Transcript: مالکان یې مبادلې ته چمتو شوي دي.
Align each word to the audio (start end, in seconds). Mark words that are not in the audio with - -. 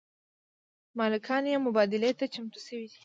مالکان 0.97 1.43
یې 1.51 1.57
مبادلې 1.67 2.11
ته 2.19 2.25
چمتو 2.33 2.59
شوي 2.67 2.87
دي. 2.91 2.99